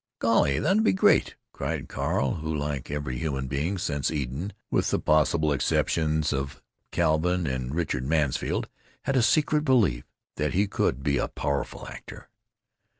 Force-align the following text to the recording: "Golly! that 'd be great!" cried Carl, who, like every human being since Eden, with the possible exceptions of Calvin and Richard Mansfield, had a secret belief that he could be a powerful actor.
"Golly! 0.17 0.57
that 0.57 0.77
'd 0.77 0.83
be 0.83 0.93
great!" 0.93 1.35
cried 1.51 1.87
Carl, 1.87 2.37
who, 2.37 2.57
like 2.57 2.89
every 2.89 3.19
human 3.19 3.45
being 3.45 3.77
since 3.77 4.09
Eden, 4.09 4.51
with 4.71 4.89
the 4.89 4.97
possible 4.97 5.53
exceptions 5.53 6.33
of 6.33 6.59
Calvin 6.89 7.45
and 7.45 7.75
Richard 7.75 8.05
Mansfield, 8.07 8.67
had 9.03 9.15
a 9.15 9.21
secret 9.21 9.61
belief 9.63 10.03
that 10.37 10.55
he 10.55 10.65
could 10.65 11.03
be 11.03 11.19
a 11.19 11.27
powerful 11.27 11.87
actor. 11.87 12.29